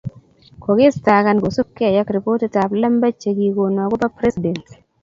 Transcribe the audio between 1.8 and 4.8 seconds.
ak ripotitab lembech chekikon akobo president